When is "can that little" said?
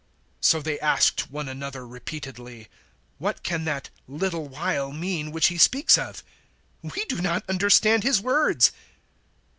3.43-4.49